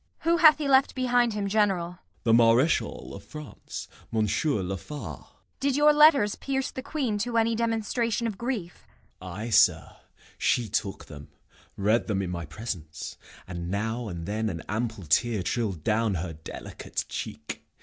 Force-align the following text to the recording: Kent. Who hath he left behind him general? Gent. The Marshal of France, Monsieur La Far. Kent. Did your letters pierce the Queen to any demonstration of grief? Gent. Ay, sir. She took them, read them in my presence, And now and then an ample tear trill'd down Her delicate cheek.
Kent. 0.01 0.31
Who 0.31 0.37
hath 0.37 0.57
he 0.57 0.67
left 0.67 0.95
behind 0.95 1.33
him 1.33 1.47
general? 1.47 1.89
Gent. 1.89 1.99
The 2.23 2.33
Marshal 2.33 3.13
of 3.13 3.23
France, 3.23 3.87
Monsieur 4.11 4.63
La 4.63 4.75
Far. 4.75 5.17
Kent. 5.17 5.27
Did 5.59 5.75
your 5.75 5.93
letters 5.93 6.33
pierce 6.33 6.71
the 6.71 6.81
Queen 6.81 7.19
to 7.19 7.37
any 7.37 7.53
demonstration 7.53 8.25
of 8.25 8.35
grief? 8.35 8.87
Gent. 8.87 8.87
Ay, 9.37 9.49
sir. 9.51 9.95
She 10.39 10.67
took 10.67 11.05
them, 11.05 11.27
read 11.77 12.07
them 12.07 12.23
in 12.23 12.31
my 12.31 12.47
presence, 12.47 13.15
And 13.47 13.69
now 13.69 14.07
and 14.07 14.25
then 14.25 14.49
an 14.49 14.63
ample 14.67 15.03
tear 15.05 15.43
trill'd 15.43 15.83
down 15.83 16.15
Her 16.15 16.33
delicate 16.33 17.05
cheek. 17.07 17.63